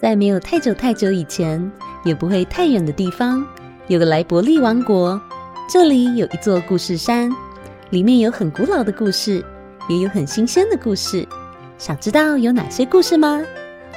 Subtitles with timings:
[0.00, 1.70] 在没有太久太久以前，
[2.06, 3.46] 也不会太远的地方，
[3.86, 5.20] 有个莱伯利王国。
[5.68, 7.30] 这里有一座故事山，
[7.90, 9.44] 里面有很古老的故事，
[9.90, 11.28] 也有很新鲜的故事。
[11.76, 13.42] 想知道有哪些故事吗？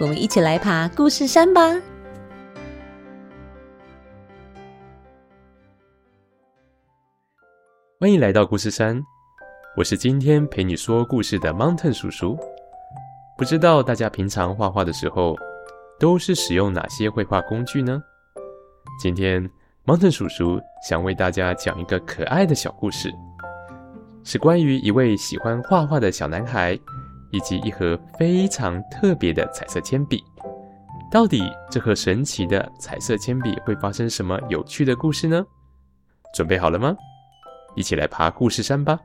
[0.00, 1.60] 我们一起来爬故事山吧！
[8.00, 8.98] 欢迎来到故事山，
[9.76, 12.38] 我是今天陪你说故事的 Mountain 叔叔。
[13.36, 15.36] 不知道大家平常画画的时候，
[16.00, 18.02] 都是使用哪些绘画工具呢？
[18.98, 19.48] 今天
[19.84, 23.12] Mountain 叔叔想为大家讲一个可爱的小故事，
[24.24, 26.72] 是关于一位喜欢画画的小男孩，
[27.30, 30.24] 以及一盒非常特别的彩色铅笔。
[31.12, 35.44] 到底这盒神奇的彩色铅笔会发生什么有趣的故事呢？
[36.34, 36.96] 准备好了吗？
[37.76, 38.98] 一起来爬故事山吧！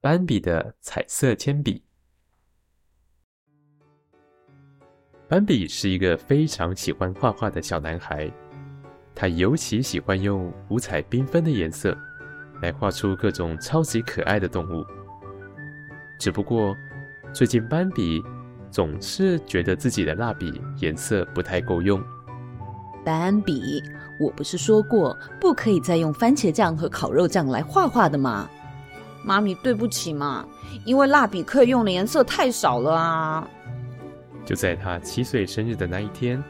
[0.00, 1.84] 斑比的彩色铅笔。
[5.28, 8.32] 斑比是一个非常喜欢画画的小男孩，
[9.14, 11.94] 他尤其喜欢用五彩缤纷的颜色
[12.62, 14.82] 来画出各种超级可爱的动物。
[16.18, 16.74] 只不过，
[17.30, 18.22] 最近斑比
[18.70, 22.02] 总是觉得自己的蜡笔颜色不太够用。
[23.04, 23.82] 斑比，
[24.18, 28.48] 我不是说过不可以再用番茄酱和烤肉酱来画画的吗？
[29.22, 30.46] 妈咪，对不起嘛，
[30.86, 33.46] 因为蜡笔可以用的颜色太少了啊。
[34.48, 36.42] 就在他七岁生日的那一天，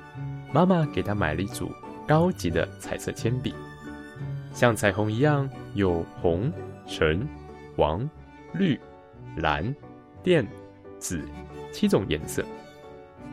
[0.53, 1.69] 妈妈给他买了一组
[2.07, 3.53] 高级的彩色铅笔，
[4.55, 6.53] 像彩虹一样有红、
[6.87, 7.27] 橙、
[7.77, 8.09] 黄、
[8.53, 8.79] 绿、
[9.39, 9.75] 蓝、
[10.23, 10.47] 靛、
[11.01, 11.21] 紫
[11.73, 12.45] 七种颜色。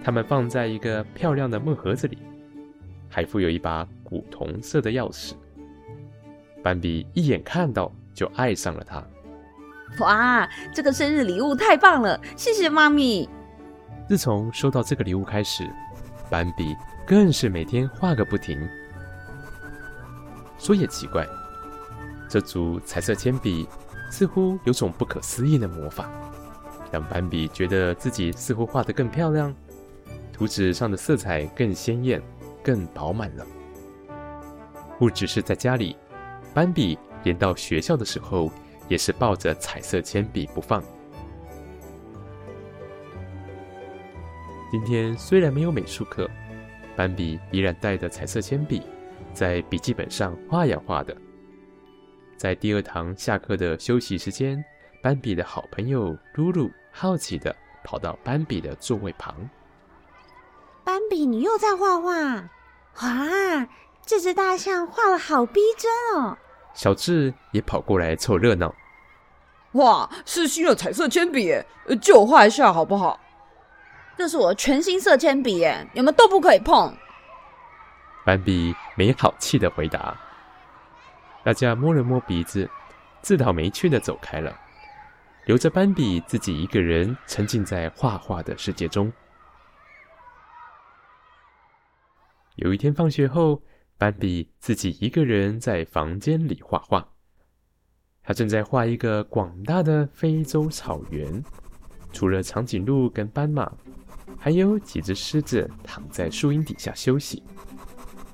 [0.03, 2.17] 它们放在一个漂亮的木盒子里，
[3.07, 5.33] 还附有一把古铜色的钥匙。
[6.63, 9.03] 斑比一眼看到就爱上了它。
[9.99, 12.19] 哇，这个生日礼物太棒了！
[12.35, 13.29] 谢谢妈咪。
[14.07, 15.67] 自从收到这个礼物开始，
[16.29, 16.75] 斑比
[17.07, 18.67] 更是每天画个不停。
[20.59, 21.27] 说也奇怪，
[22.29, 23.67] 这组彩色铅笔
[24.11, 26.07] 似乎有种不可思议的魔法，
[26.91, 29.53] 让斑比觉得自己似乎画得更漂亮，
[30.31, 32.21] 图纸上的色彩更鲜艳、
[32.63, 33.45] 更饱满了。
[34.99, 35.97] 不只是在家里，
[36.53, 38.51] 斑比连到学校的时候
[38.87, 40.83] 也是抱着彩色铅笔不放。
[44.75, 46.29] 今天虽然没有美术课，
[46.97, 48.81] 斑比依然带着彩色铅笔，
[49.31, 51.15] 在笔记本上画呀画的。
[52.35, 54.61] 在第二堂下课的休息时间，
[55.01, 59.49] 斑比的好朋友露露好奇的跑到斑比的座位旁。
[60.83, 62.49] 斑比，你又在画画？
[63.01, 63.69] 哇，
[64.05, 66.37] 这只大象画的好逼真哦！
[66.73, 68.75] 小智也跑过来凑热闹。
[69.71, 71.65] 哇，是新的彩色铅笔耶，
[72.01, 73.17] 借我画一下好不好？
[74.17, 76.95] 这是我全新色铅笔耶，你们都不可以碰。
[78.25, 80.17] 斑比没好气的回答。
[81.43, 82.67] 大家摸了摸鼻子，
[83.21, 84.57] 自讨没趣的走开了，
[85.45, 89.11] 留着斑比自己一个人沉浸在画画的世界中。
[92.55, 93.61] 有一天放学后，
[93.97, 97.05] 斑比自己一个人在房间里画画。
[98.23, 101.43] 他正在画一个广大的非洲草原，
[102.11, 103.71] 除了长颈鹿跟斑马。
[104.37, 107.43] 还有几只狮子躺在树荫底下休息。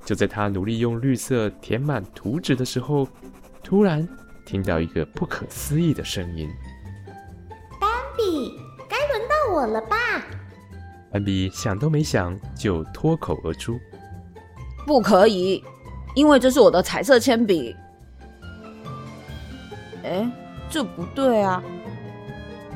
[0.03, 3.07] 就在他努力用绿色填满图纸的时候，
[3.63, 4.07] 突然
[4.45, 6.49] 听到一个不可思议的声音
[7.79, 9.95] ：“斑比，该轮到我了吧？”
[11.13, 13.79] 斑比想都没想就脱口而出
[14.87, 15.63] ：“不可以，
[16.15, 17.75] 因为这是我的彩色铅笔。”
[20.03, 20.29] 哎，
[20.69, 21.63] 这不对啊！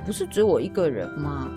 [0.06, 1.50] 不是只有我一个人吗？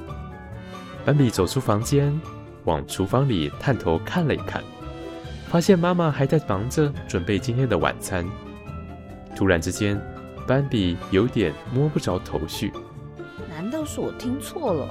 [1.05, 2.21] 斑比走出房间，
[2.65, 4.63] 往厨房里探头看了一看，
[5.49, 8.27] 发现妈妈还在忙着准备今天的晚餐。
[9.35, 10.01] 突然之间，
[10.47, 12.73] 斑比有点摸不着头绪。
[13.49, 14.89] 难道是我听错了？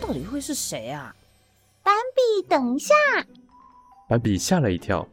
[0.00, 1.14] 到底会是谁啊？
[1.82, 2.94] 斑比，等一下！
[4.08, 5.06] 斑比吓了一跳，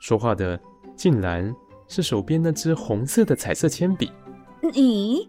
[0.00, 0.58] 说话的
[0.94, 1.52] 竟然
[1.88, 4.12] 是手边那只红色的彩色铅笔。
[4.72, 5.28] 你，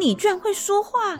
[0.00, 1.16] 你居然会说话？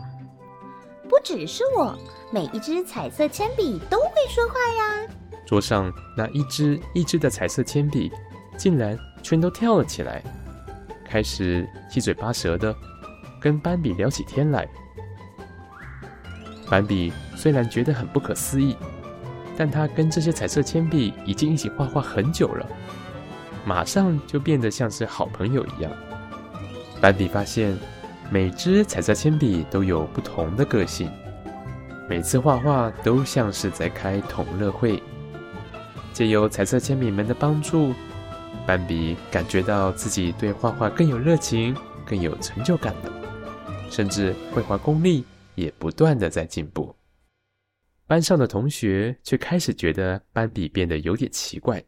[1.08, 1.97] 不只是我。
[2.32, 5.06] 每一支彩色铅笔都会说话呀！
[5.47, 8.11] 桌上那一支一支的彩色铅笔，
[8.56, 10.23] 竟然全都跳了起来，
[11.05, 12.75] 开始七嘴八舌的
[13.41, 14.69] 跟斑比聊起天来。
[16.69, 18.76] 斑比虽然觉得很不可思议，
[19.56, 22.67] 但他跟这些彩色铅笔已经一起画画很久了，
[23.64, 25.93] 马上就变得像是好朋友一样。
[27.00, 27.79] 斑比发现，
[28.31, 31.11] 每支彩色铅笔都有不同的个性。
[32.08, 35.02] 每次画画都像是在开同乐会。
[36.12, 37.93] 借由彩色铅笔们的帮助，
[38.67, 43.12] 斑比感觉到自己对画画更有热情，更有成就感了，
[43.90, 45.25] 甚至绘画功力
[45.55, 46.94] 也不断的在进步。
[48.06, 51.84] 班上的同学却开始觉得斑比变得有点奇怪，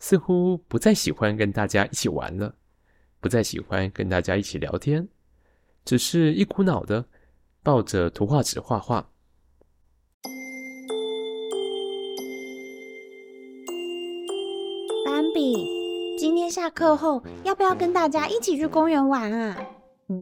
[0.00, 2.54] 似乎不再喜欢跟大家一起玩了，
[3.20, 5.08] 不再喜欢跟大家一起聊天，
[5.84, 7.04] 只是一股脑的
[7.62, 9.08] 抱着图画纸画画。
[15.04, 19.60] 斑比，今天下课后要不要跟大家一起去公园玩啊？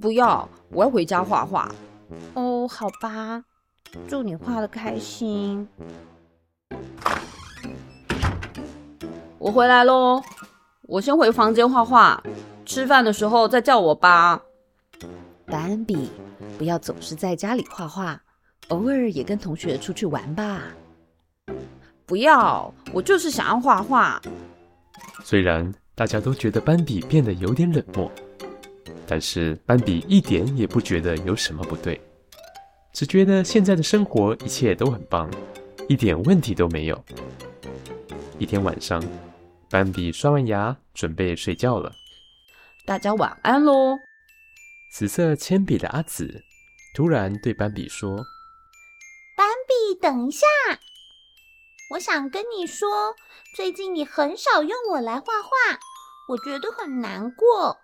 [0.00, 1.70] 不要，我要回家画画。
[2.34, 3.44] 哦，好吧。
[4.08, 5.68] 祝你画的开心。
[9.38, 10.22] 我回来喽，
[10.82, 12.22] 我先回房间画画，
[12.66, 14.42] 吃饭的时候再叫我吧。
[15.46, 16.10] 斑比，
[16.58, 18.20] 不要总是在家里画画，
[18.68, 20.60] 偶尔也跟同学出去玩吧。
[22.04, 24.20] 不要，我就是想要画画。
[25.22, 28.10] 虽然大家都觉得斑比变得有点冷漠，
[29.06, 32.00] 但是斑比一点也不觉得有什么不对。
[32.92, 35.30] 只觉得现在的生活一切都很棒，
[35.88, 37.04] 一点问题都没有。
[38.38, 39.02] 一天晚上，
[39.70, 41.92] 斑比刷完牙准备睡觉了。
[42.86, 43.98] 大家晚安喽。
[44.92, 46.44] 紫色铅笔的阿紫
[46.94, 48.24] 突然对斑比说
[49.36, 50.46] ：“斑比，等一下，
[51.90, 53.14] 我想跟你说，
[53.54, 55.78] 最近你很少用我来画画，
[56.28, 57.78] 我觉得很难过。”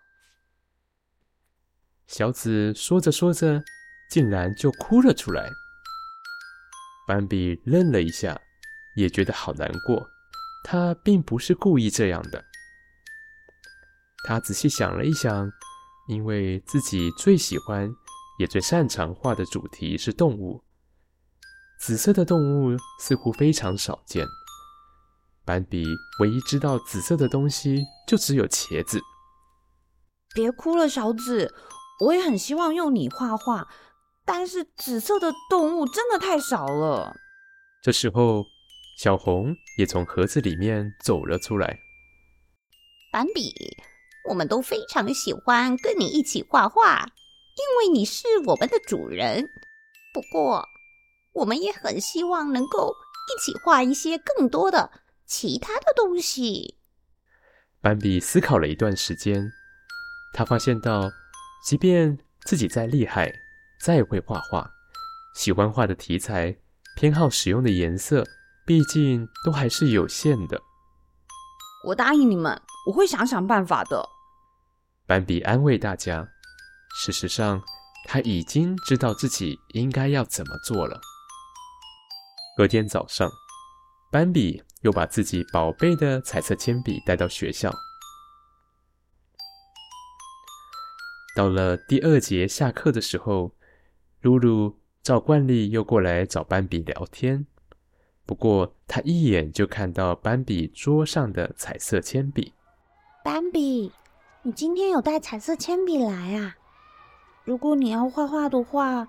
[2.06, 3.62] 小紫说着说着。
[4.10, 5.50] 竟然就哭了出来。
[7.08, 8.38] 斑比愣了一下，
[8.94, 10.06] 也觉得好难过。
[10.62, 12.44] 他并不是故意这样的。
[14.24, 15.50] 他仔细想了一想，
[16.08, 17.92] 因为自己最喜欢
[18.38, 20.62] 也最擅长画的主题是动物，
[21.80, 24.26] 紫色的动物似乎非常少见。
[25.44, 25.84] 斑比
[26.20, 29.00] 唯一知道紫色的东西就只有茄子。
[30.34, 31.52] 别哭了，小紫，
[32.00, 33.68] 我也很希望用你画画。
[34.24, 37.12] 但是紫色的动物真的太少了。
[37.82, 38.44] 这时候，
[39.00, 41.76] 小红也从盒子里面走了出来。
[43.12, 43.52] 斑比，
[44.28, 47.06] 我们都非常喜欢跟你一起画画，
[47.56, 49.48] 因为你是我们的主人。
[50.14, 50.66] 不过，
[51.32, 52.94] 我们也很希望能够
[53.34, 54.90] 一起画一些更多的
[55.26, 56.76] 其他的东西。
[57.80, 59.50] 斑比思考了一段时间，
[60.32, 61.10] 他发现到，
[61.64, 63.32] 即便自己再厉害。
[63.84, 64.70] 再会画画，
[65.34, 66.56] 喜欢画的题材，
[66.94, 68.24] 偏好使用的颜色，
[68.64, 70.62] 毕竟都还是有限的。
[71.84, 74.08] 我答应你们，我会想想办法的。
[75.06, 76.28] 斑比安慰大家，
[76.94, 77.60] 事实上，
[78.06, 81.00] 他已经知道自己应该要怎么做了。
[82.56, 83.28] 隔天早上，
[84.12, 87.72] 斑比又把自己宝贝的彩色铅笔带到学校。
[91.34, 93.56] 到了第二节下课的时候，
[94.20, 97.46] 露露照惯例又过来找斑比聊天，
[98.24, 102.52] 不过他一眼就看到斑比桌上的彩色铅笔。
[103.24, 103.92] 斑比，
[104.42, 106.56] 你今天有带彩色铅笔来啊？
[107.44, 109.08] 如果你要画画的话，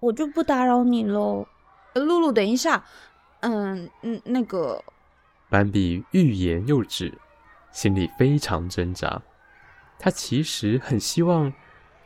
[0.00, 1.46] 我就不打扰你喽。
[1.94, 2.84] 露露，等一下，
[3.40, 4.82] 嗯嗯，那个。
[5.48, 7.16] 斑比欲言又止，
[7.72, 9.22] 心里非常挣扎。
[9.98, 11.52] 他其实很希望。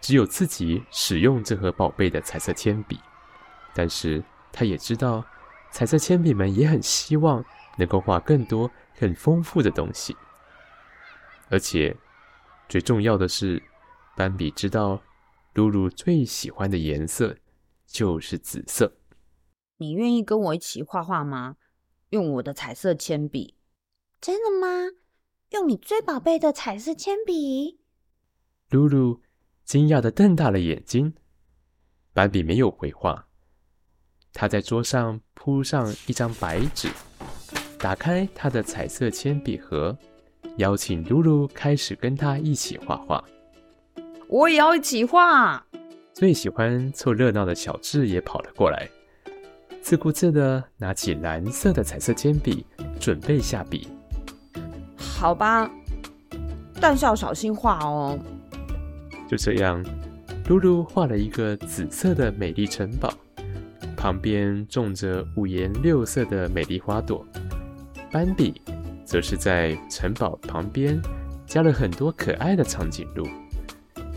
[0.02, 2.98] 只有自己使用这盒宝贝的彩色铅笔，
[3.74, 5.22] 但是他也知道，
[5.70, 7.44] 彩色铅笔们也很希望
[7.78, 10.16] 能够画更多、更丰富的东西。
[11.48, 11.96] 而且
[12.68, 13.62] 最重要的是，
[14.16, 15.02] 斑比知道，
[15.54, 17.36] 露露最喜欢的颜色
[17.86, 18.92] 就是紫色。
[19.78, 21.56] 你愿意跟我一起画画吗？
[22.10, 23.56] 用我的彩色铅笔？
[24.20, 24.96] 真的吗？
[25.50, 27.80] 用你最宝贝的彩色铅笔？
[28.68, 29.22] 露露。
[29.62, 31.14] 惊讶的瞪大了眼睛，
[32.12, 33.28] 斑比没有回话。
[34.32, 36.88] 他在桌上铺上一张白纸，
[37.78, 39.96] 打开他的彩色铅笔盒，
[40.56, 43.22] 邀请露露开始跟他一起画画。
[44.28, 45.64] 我也要一起画。
[46.12, 48.88] 最喜欢凑热闹的小智也跑了过来，
[49.80, 52.66] 自顾自的拿起蓝色的彩色铅笔，
[53.00, 53.88] 准备下笔。
[54.96, 55.70] 好吧，
[56.80, 58.18] 但是要小心画哦。
[59.28, 59.84] 就这样，
[60.48, 63.12] 露露画了一个紫色的美丽城堡，
[64.00, 67.22] 旁边种着五颜六色的美丽花朵。
[68.10, 68.62] 斑比
[69.04, 70.98] 则是在城堡旁边
[71.46, 73.28] 加了很多可爱的长颈鹿，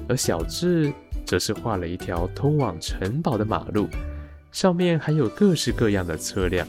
[0.08, 0.94] 而小智
[1.26, 3.90] 则是画了一条通往城堡的马路，
[4.54, 6.66] 上面还有各式各样的车辆。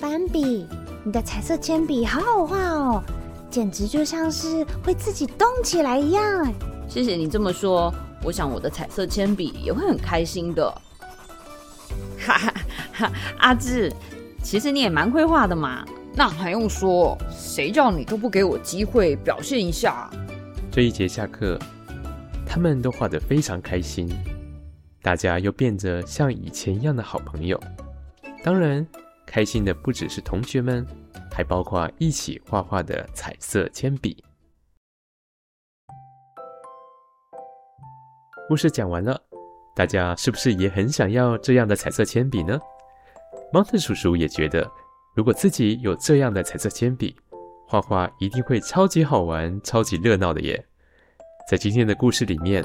[0.00, 0.66] 斑比，
[1.04, 3.02] 你的彩色铅笔好好画哦，
[3.50, 6.50] 简直就像是会自己动起来一样。
[6.88, 7.92] 谢谢你这么说，
[8.24, 10.74] 我想我的彩色铅笔也会很开心的。
[12.24, 12.54] 哈哈
[12.92, 13.92] 哈，阿志，
[14.42, 17.16] 其实你也蛮会画的嘛，那还用说？
[17.30, 20.08] 谁叫你都不给我机会表现一下？
[20.70, 21.58] 这一节下课，
[22.46, 24.08] 他们都画得非常开心，
[25.02, 27.60] 大家又变得像以前一样的好朋友。
[28.42, 28.86] 当然。
[29.24, 30.86] 开心的不只是同学们，
[31.32, 34.22] 还包括一起画画的彩色铅笔。
[38.46, 39.18] 故事讲完了，
[39.74, 42.58] 大家是不是也很想要这样的彩色铅笔呢
[43.52, 44.70] ？Mountain 叔叔也觉得，
[45.14, 47.16] 如果自己有这样的彩色铅笔，
[47.66, 50.62] 画画一定会超级好玩、超级热闹的耶。
[51.48, 52.62] 在今天的故事里面，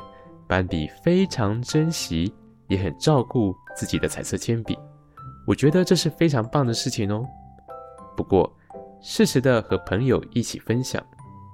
[0.48, 2.34] 斑比非常珍惜，
[2.68, 4.78] 也很照顾自己的彩色铅笔。
[5.48, 7.26] 我觉得这是非常棒的事情哦。
[8.18, 8.54] 不过，
[9.02, 11.02] 适时的和朋友一起分享、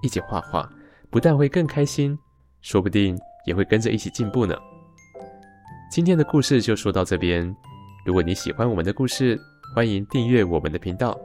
[0.02, 0.68] 一起画画，
[1.12, 2.18] 不但会更开心，
[2.62, 4.56] 说不定也会跟着一起进步呢。
[5.94, 7.56] 今天的故事就说到这边。
[8.04, 9.40] 如果你喜欢我们的故事，
[9.76, 11.16] 欢迎订阅我们的频道。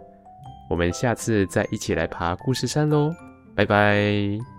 [0.68, 3.10] 我们下次再一起来爬故事山喽！
[3.56, 4.57] 拜拜。